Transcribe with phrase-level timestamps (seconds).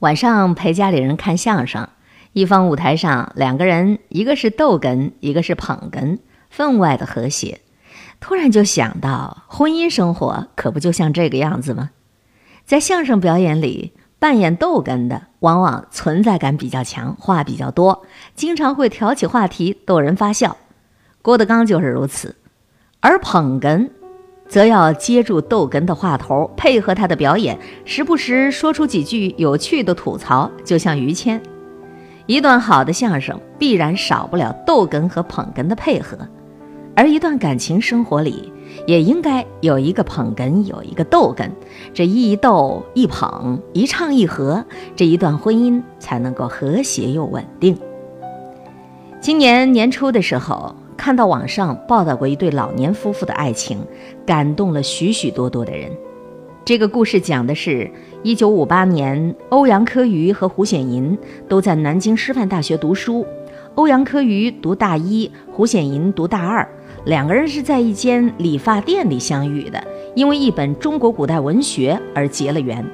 [0.00, 1.88] 晚上陪家里人看相声，
[2.32, 6.18] 一方舞台上两个人，一个是逗哏，一个是捧哏，
[6.50, 7.60] 分外的和谐。
[8.20, 11.90] 突然就想到，婚姻生活可不就像这个样子吗？
[12.64, 18.06] 在相声表演里，扮演逗哏的往往存在感比较强，话比较多，
[18.36, 20.58] 经常会挑起话题逗人发笑。
[21.22, 22.36] 郭德纲就是如此，
[23.00, 23.90] 而捧哏。
[24.48, 31.40] 则要接住逗哏的话头，配合他的表演，时不时说出几句有趣的吐槽，就像于谦。
[32.26, 36.16] 一段好的相声必然少不了逗哏和捧哏的配合，
[36.96, 38.52] 而一段感情生活里
[38.86, 41.50] 也应该有一个捧哏，有一个逗哏，
[41.92, 44.64] 这一逗一捧，一唱一和，
[44.96, 47.78] 这一段婚姻才能够和谐又稳定。
[49.20, 50.74] 今年年初的时候。
[50.98, 53.78] 看到网上报道过一对老年夫妇的爱情，
[54.26, 55.88] 感动了许许多多的人。
[56.64, 57.88] 这个故事讲的是
[58.24, 61.16] 1958年，欧阳柯瑜和胡显银
[61.48, 63.24] 都在南京师范大学读书。
[63.76, 66.68] 欧阳柯瑜读大一，胡显银读大二，
[67.04, 69.82] 两个人是在一间理发店里相遇的，
[70.16, 72.84] 因为一本中国古代文学而结了缘。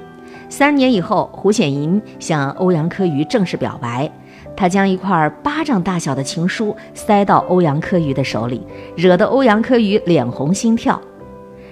[0.50, 4.12] 三年以后，胡显银向欧阳柯瑜正式表白。
[4.56, 8.62] 他将一块巴掌大小的情书塞到欧阳柯瑜的手里，
[8.96, 11.00] 惹得欧阳柯瑜脸红心跳。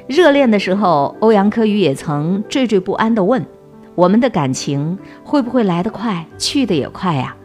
[0.09, 3.45] 热恋的时候，欧阳柯瑜也曾惴惴不安地问
[3.95, 7.37] ：“我们的感情会不会来得快，去得也快呀？”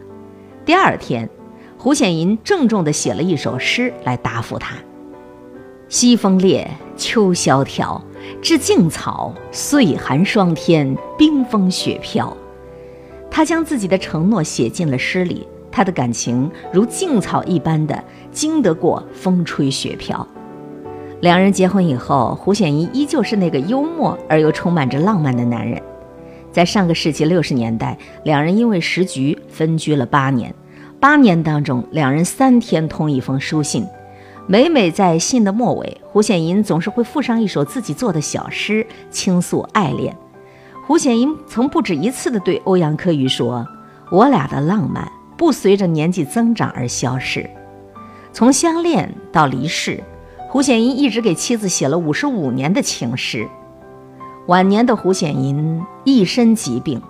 [0.66, 1.28] 第二天，
[1.78, 4.74] 胡显银郑重地写了一首诗来答复他
[5.88, 8.02] ：“西风烈，秋萧条，
[8.42, 12.36] 至静草，岁寒霜天，冰封雪飘。”
[13.38, 20.26] 他将自己的承诺写进了诗里，他的感情如静草一般的经得过风吹雪飘。
[21.20, 25.80] 两人结婚以后，胡显银依旧是那个幽默而又充满着浪漫的男人。
[26.50, 30.52] 在上个世纪六十年代，两人因为时局分居了八年。
[30.98, 33.86] 八年当中，两人三天通一封书信，
[34.48, 40.12] 每每在信的末尾，胡显银总是会附上一首自己做的小诗，倾诉爱恋。
[40.88, 43.68] 胡显银曾不止一次地对欧阳柯瑜说
[44.10, 45.06] ：“我俩的浪漫
[45.36, 47.48] 不随着年纪增长而消逝。
[48.32, 50.02] 从相恋到离世，
[50.48, 53.46] 胡显银一直给妻子写了五十五年的情诗。
[54.46, 57.02] 晚年的胡显银一身疾病，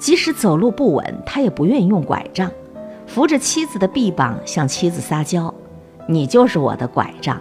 [0.00, 2.50] 即使走路不稳，他也不愿意用拐杖，
[3.06, 5.52] 扶着妻子的臂膀向妻子撒娇
[6.08, 7.38] ：‘你就是我的拐杖。’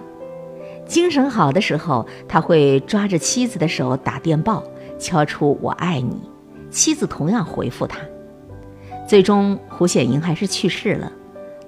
[0.86, 4.62] 精神好的时候，他会抓着妻子的手打电报。”
[4.97, 6.22] 敲出“我爱你”，
[6.69, 8.00] 妻子同样回复他。
[9.08, 11.12] 最终，胡显银还是去世了。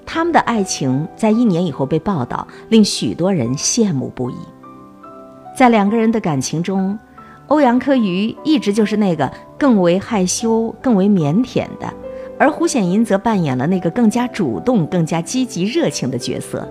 [0.06, 4.36] 他们的爱情在一年以后被报道，令许多人羡慕不已。
[5.56, 6.98] 在两个人的感情中，
[7.48, 11.94] 欧阳柯瑜一直就是那个更为害羞、更为腼腆的，
[12.38, 16.68] 而胡显银则扮演了那个更加主动、更加积极、热情的角色。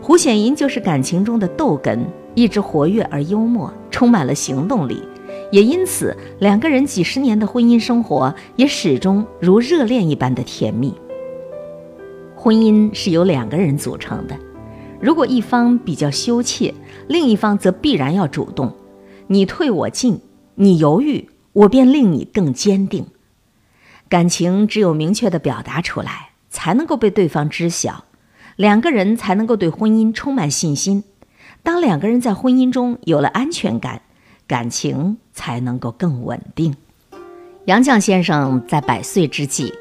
[0.00, 1.98] 胡显银就是感情中的逗哏，
[2.34, 5.02] 一直活跃而幽默，充满了行动力。
[5.50, 10.94] 也因此，两个人几十年的婚姻生活也始终如热恋一般的甜蜜。
[12.36, 14.38] 婚姻是由两个人组成的，
[15.00, 16.74] 如果一方比较羞怯，
[17.08, 18.74] 另一方则必然要主动。
[19.26, 20.20] 你退我进，
[20.54, 23.06] 你犹豫，我便令你更坚定。
[24.08, 28.04] 感情只有明确的表达出来，才能够被对方知晓，
[28.56, 31.04] 两个人才能够对婚姻充满信心。
[31.62, 34.02] 当两个人在婚姻中有了安全感。
[34.48, 36.74] 感情才能够更稳定。
[37.66, 39.72] 杨绛先生在百岁之际，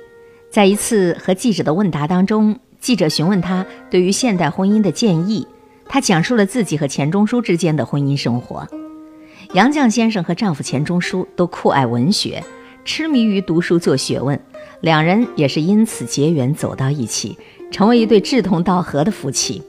[0.51, 5.47] 在一次和记者的问答当中，记者询问他对于现代婚姻的建议，
[5.87, 8.67] 他讲述了自己和钱钟书之间的婚姻生活。
[9.53, 12.43] 杨绛先生和丈夫钱钟书都酷爱文学，
[12.83, 14.37] 痴迷于读书做学问，
[14.81, 17.37] 两人也是因此结缘走到一起，
[17.71, 19.63] 成为一对志同道合的夫妻。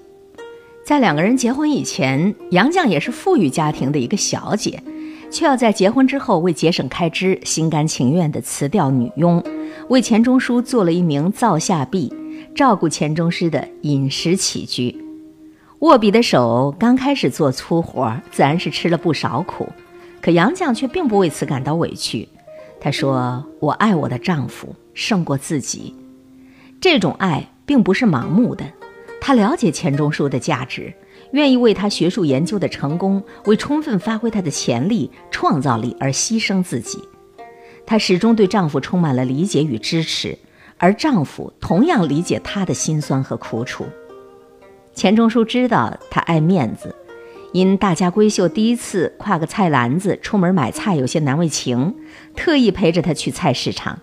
[0.88, 4.82] 在两个人结婚以前，杨绛也是富裕家庭的一个小姐，
[5.30, 9.44] 却要在结婚之后为节省开支，心甘情愿地辞掉女佣，
[9.90, 12.10] 为钱钟书做了一名灶下婢，
[12.54, 14.96] 照顾钱钟书的饮食起居。
[15.80, 19.68] 握笔的手刚开始做粗活，自然是吃了不少苦，
[20.22, 22.26] 可杨绛却并不为此感到委屈。
[22.80, 25.94] 她说：“我爱我的丈夫胜过自己，
[26.80, 28.64] 这种爱并不是盲目的。”
[29.20, 30.92] 他了解钱钟书的价值，
[31.32, 37.02] 愿意为他学术研究的成功，为充分发挥他的潜力、创造力而牺牲自己。
[37.84, 40.38] 她始终对丈夫充满了理解与支持，
[40.76, 43.86] 而丈夫同样理解她的辛酸和苦楚。
[44.94, 46.94] 钱钟书知道她爱面子，
[47.52, 51.94] 因大家闺秀第一次挎个菜篮子出门买菜，有些难为情，
[52.36, 53.98] 特意陪着她去菜市场。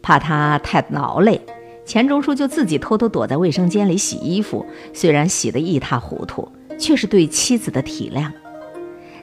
[0.00, 1.40] 怕她太劳累，
[1.88, 4.66] 钱钟书就自己偷偷躲在卫生间里洗衣服。
[4.92, 6.46] 虽然洗得一塌糊涂，
[6.78, 8.30] 却是对妻子的体谅。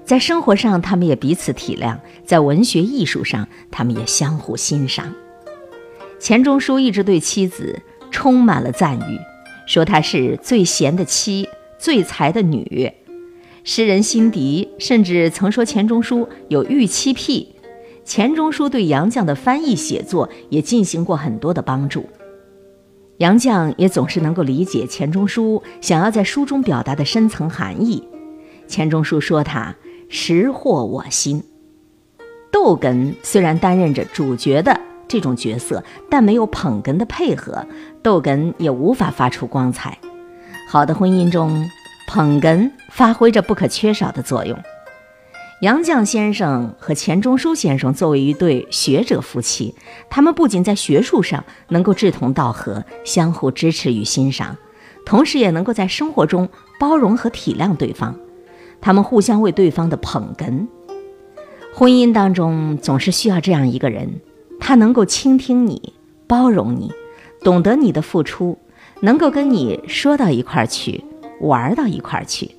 [0.04, 1.96] 在生活上，他们也彼此体谅；
[2.26, 5.14] 在文学艺术上，他们也相互欣赏。
[6.20, 7.80] 钱钟书一直对妻子
[8.10, 9.20] 充满了赞誉，
[9.68, 11.48] 说她是最贤的妻，
[11.78, 12.92] 最才的女。
[13.64, 17.54] 诗人辛迪甚至曾说钱钟书有预期癖。
[18.04, 22.10] 钱钟书对杨绛的翻译写作也进行过很多的帮助。
[23.18, 28.08] 杨绛也总是能够理解钱钟书想要在书中表达的深层含义。
[28.68, 29.76] 钱钟书说他。
[30.08, 31.44] 识获我心。
[32.52, 37.66] 逗哏虽然担任着主角的这种角色，但没有捧哏的配合，
[38.04, 39.98] 逗哏也无法发出光彩。
[40.70, 41.68] 好的婚姻中，
[42.08, 44.56] 捧哏发挥着不可缺少的作用。
[45.66, 49.74] 杨绛先生和钱钟书先生作为一对学者夫妻，
[50.12, 54.56] 他们不仅在学术上能够志同道合，相互支持与欣赏，
[55.08, 56.48] 同时也能够在生活中
[56.80, 58.16] 包容和体谅对方。
[58.80, 60.68] 他们互相为对方的捧哏，
[61.74, 64.22] 婚姻当中总是需要这样一个人，
[64.60, 65.94] 他能够倾听你，
[66.28, 66.92] 包容你，
[67.42, 68.56] 懂得你的付出，
[69.00, 71.04] 能够跟你说到一块儿去，
[71.40, 72.52] 玩到一块儿去。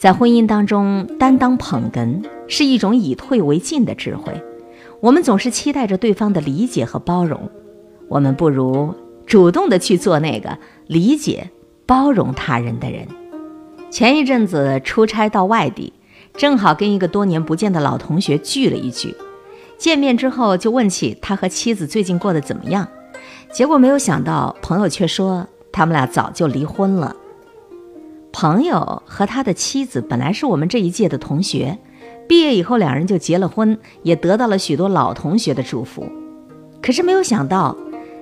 [0.00, 4.32] 在婚姻当中担当捧哏是一种以退为进的智慧。
[4.98, 7.50] 我们总是期待着对方的理解和包容，
[8.08, 8.94] 我们不如
[9.26, 10.56] 主动的去做那个
[10.86, 11.50] 理解、
[11.84, 13.06] 包容他人的人。
[13.90, 15.92] 前一阵子出差到外地，
[16.34, 19.14] 正好跟一个多年不见的老同学聚了一聚。
[19.76, 22.88] 见面之后就问起他和妻子最近过得怎么样，
[23.52, 27.14] 结果没有想到朋友却说他们俩早就离婚了。
[28.32, 31.78] 朋友和他的妻子本来是我们这一届的同学，
[32.28, 36.06] 毕业以后两人就结了婚，也得到了许多老同学的祝福。
[36.82, 37.76] 可是没有想到，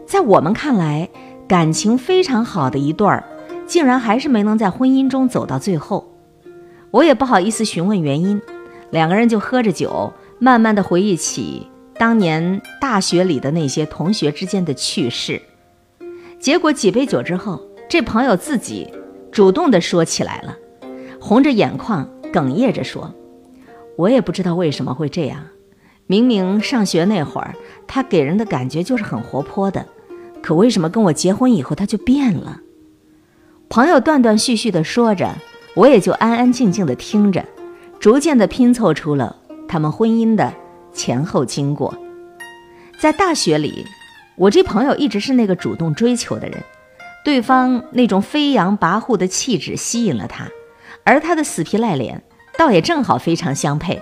[0.07, 1.09] 在我们看来
[1.47, 3.25] 感情非常好的一对儿。
[3.67, 6.11] 竟然还是没能在婚姻中走到最后，
[6.91, 8.41] 我也不好意思询问原因，
[8.91, 11.69] 两个人就喝着酒，慢慢的回忆起
[11.99, 15.43] 当年大学里的那些同学之间的趣事。
[16.41, 17.61] 结果几杯酒之后，
[17.91, 18.91] 这朋友自己
[19.31, 20.57] 主动的说起来了，
[21.21, 23.15] 红着眼眶，哽咽着说
[23.97, 25.47] ：“我也不知道为什么会这样，
[26.07, 27.55] 明明上学那会儿
[27.87, 29.87] 他给人的感觉就是很活泼的，
[30.43, 32.61] 可为什么跟我结婚以后他就变了？”
[33.69, 35.35] 朋友断断续续地说着，
[35.75, 37.45] 我也就安安静静地听着，
[38.01, 39.37] 逐渐地拼凑出了
[39.69, 40.53] 他们婚姻的
[40.93, 41.95] 前后经过。
[42.99, 43.85] 在大学里，
[44.37, 46.59] 我这朋友一直是那个主动追求的人，
[47.29, 50.49] 对方那种飞扬跋扈的气质吸引了他，
[51.05, 52.23] 而他的死皮赖脸
[52.57, 54.01] 倒也正好非常相配，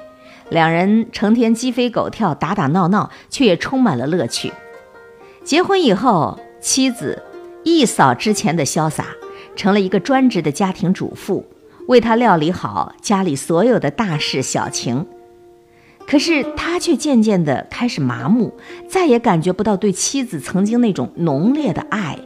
[0.49, 4.53] 两人成天鸡飞狗跳、打打闹闹，却也充满了乐趣。
[5.43, 7.21] 结婚以后，妻子
[7.65, 9.07] 一扫之前的潇洒。
[9.57, 11.45] 成了一个专职的家庭主妇，
[11.89, 15.05] 为他料理好家里所有的大事小情。
[16.07, 18.55] 可是他却渐渐地开始麻木，
[18.89, 22.17] 再也感觉不到对妻子曾经那种浓烈的爱。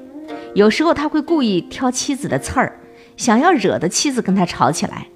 [0.54, 2.78] 有时候他会故意挑妻子的刺儿，
[3.16, 5.06] 想要惹得妻子跟他吵起来。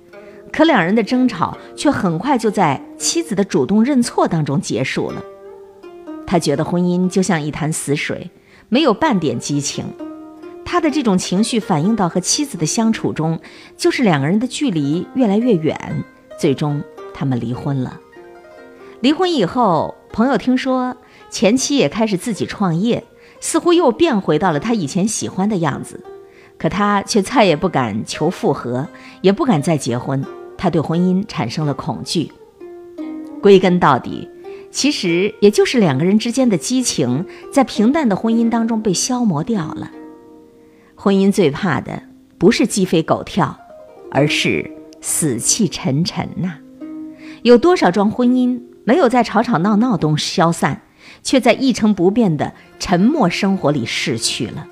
[0.52, 5.22] 可两人的争吵却很快就在妻子的主动认错当中结束了。
[6.26, 8.30] 他觉得婚姻就像一潭死水，
[8.68, 9.84] 没有半点激情。
[10.64, 13.38] 他的这种情绪反映到和妻子的相处中，
[13.76, 15.76] 就是两个人的距离越来越远，
[16.38, 16.82] 最终
[17.12, 18.00] 他们离婚了。
[19.00, 20.96] 离婚以后，朋友听说
[21.30, 23.04] 前妻也开始自己创业，
[23.44, 26.02] 似乎又变回到了他以前喜欢的样子，
[26.56, 28.88] 可他却再也不敢求复合，
[29.20, 30.24] 也不敢再结婚。
[30.56, 32.32] 他对婚姻产生了恐惧。
[33.42, 34.30] 归根到底，
[34.70, 39.90] 其实也就是两个人之间的激情，在平淡的婚姻当中被消磨掉了。
[40.94, 42.02] 婚姻最怕的
[42.38, 43.58] 不是鸡飞狗跳，
[44.10, 44.70] 而是
[45.02, 46.54] 死气沉沉呐。
[47.42, 50.80] 有多少桩婚姻没有在吵吵闹闹中消散，
[51.22, 52.54] 却在一成不变的
[52.84, 54.66] 沉默生活里逝去了？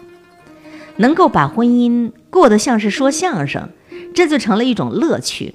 [0.96, 3.70] 能够把婚姻过得像是说相声，
[4.14, 5.54] 这就成了一种乐趣。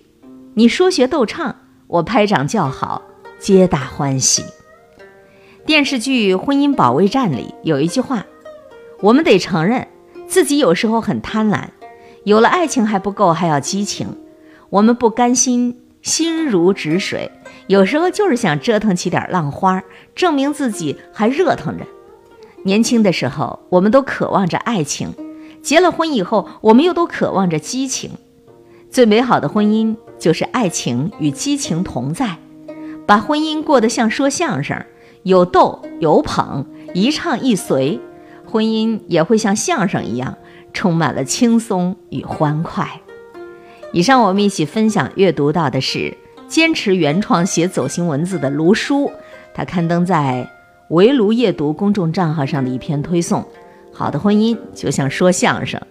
[0.56, 3.04] 你说学逗唱，我拍掌叫好，
[3.38, 4.44] 皆大欢喜。
[5.68, 8.26] 电视剧《婚姻保卫战》里有一句话，
[9.02, 9.88] 我们得承认。
[10.28, 11.66] 自己有时候很贪婪，
[12.24, 14.08] 有了爱情还不够，还要激情。
[14.72, 17.30] 我们不甘心心如止水，
[17.68, 19.84] 有时候就是想折腾起点浪花，
[20.16, 21.86] 证明自己还热腾着。
[22.68, 25.12] 年轻的时候，我们都渴望着爱情；
[25.64, 28.12] 结了婚以后，我们又都渴望着激情。
[28.92, 32.38] 最美好的婚姻，就是爱情与激情同在，
[33.06, 34.86] 把婚姻过得像说相声，
[35.24, 38.02] 有逗有捧，一唱一随，
[38.46, 40.38] 婚姻也会像相声一样，
[40.74, 43.00] 充满了轻松与欢快。
[43.94, 46.18] 以上我们一起分享阅读到的是
[46.50, 49.10] 坚持原创写走心文字的卢叔，
[49.54, 50.50] 他刊登在
[50.90, 53.46] 围炉夜读公众账号上的一篇推送。
[53.92, 55.82] 好的婚姻就像说相声。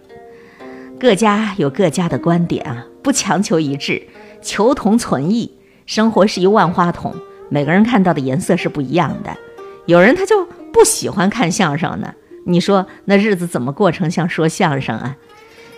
[0.99, 4.07] 各家有各家的观点啊，不强求一致，
[4.41, 5.51] 求同存异。
[5.85, 7.13] 生活是一万花筒，
[7.49, 9.37] 每个人看到的颜色是不一样的。
[9.85, 12.13] 有人他就不喜欢看相声呢，
[12.45, 15.15] 你说那日子怎么过成像说相声啊？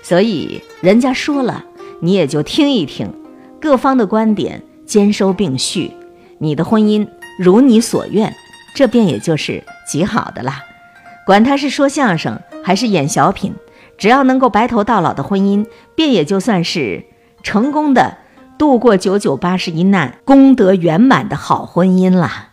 [0.01, 1.65] 所以人家说了，
[2.01, 3.13] 你也就听一听，
[3.59, 5.91] 各方的观点兼收并蓄，
[6.37, 7.07] 你的婚姻
[7.37, 8.33] 如你所愿，
[8.75, 10.63] 这便也就是极好的啦。
[11.25, 13.53] 管他是说相声还是演小品。
[13.97, 17.03] 只要能够白头到老的婚姻，便也就算是
[17.43, 18.17] 成功的
[18.57, 22.48] 度过九九八十一难、功德圆满的好婚姻了。